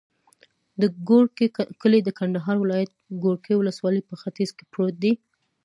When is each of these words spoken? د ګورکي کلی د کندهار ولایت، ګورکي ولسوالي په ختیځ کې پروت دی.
د 0.81 0.83
ګورکي 1.07 1.47
کلی 1.81 1.99
د 2.03 2.09
کندهار 2.19 2.55
ولایت، 2.59 2.91
ګورکي 3.23 3.53
ولسوالي 3.57 4.01
په 4.09 4.15
ختیځ 4.21 4.49
کې 4.57 4.63
پروت 4.71 4.95
دی. 5.03 5.13